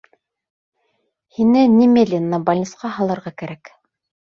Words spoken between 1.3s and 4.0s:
Һине немедленно бальнисҡа һалырға кәрәк!